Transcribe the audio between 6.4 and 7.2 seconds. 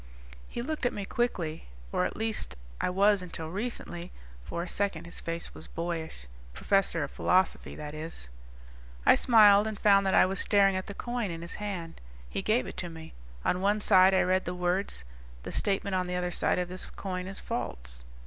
"Professor of